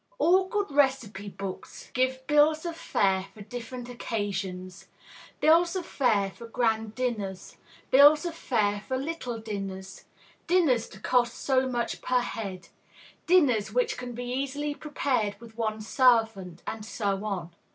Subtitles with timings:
[0.17, 4.87] All good recipe books give bills of fare for different occasions,
[5.39, 7.57] bills of fare for grand dinners,
[7.91, 10.05] bills of fare for little dinners;
[10.47, 12.69] dinners to cost so much per head;
[13.27, 17.51] dinners "which can be easily prepared with one servant," and so on.